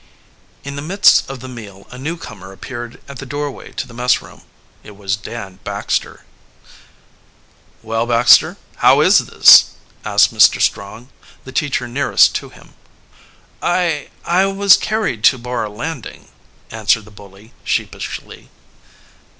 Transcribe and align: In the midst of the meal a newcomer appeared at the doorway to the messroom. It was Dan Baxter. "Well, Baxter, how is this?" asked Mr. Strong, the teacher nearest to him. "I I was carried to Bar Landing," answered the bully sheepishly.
In 0.63 0.75
the 0.77 0.81
midst 0.81 1.29
of 1.29 1.41
the 1.41 1.47
meal 1.47 1.85
a 1.91 1.97
newcomer 1.99 2.51
appeared 2.51 2.99
at 3.07 3.19
the 3.19 3.25
doorway 3.27 3.71
to 3.73 3.85
the 3.87 3.93
messroom. 3.93 4.41
It 4.83 4.97
was 4.97 5.15
Dan 5.15 5.59
Baxter. 5.63 6.25
"Well, 7.83 8.07
Baxter, 8.07 8.57
how 8.77 9.01
is 9.01 9.19
this?" 9.27 9.75
asked 10.03 10.33
Mr. 10.33 10.59
Strong, 10.59 11.09
the 11.43 11.51
teacher 11.51 11.87
nearest 11.87 12.33
to 12.37 12.49
him. 12.49 12.73
"I 13.61 14.09
I 14.25 14.47
was 14.47 14.75
carried 14.75 15.23
to 15.25 15.37
Bar 15.37 15.69
Landing," 15.69 16.29
answered 16.71 17.05
the 17.05 17.11
bully 17.11 17.53
sheepishly. 17.63 18.49